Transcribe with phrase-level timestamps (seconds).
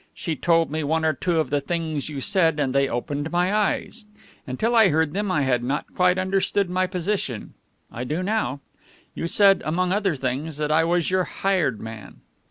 [0.15, 3.53] She told me one or two of the things you said, and they opened my
[3.53, 4.03] eyes.
[4.47, 7.53] Until I heard them, I had not quite understood my position.
[7.91, 8.61] I do now.
[9.13, 12.21] You said, among other things, that I was your hired man."